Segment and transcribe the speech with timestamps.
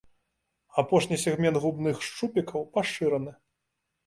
[0.81, 3.37] Апошні сегмент губных шчупікаў пашыраны.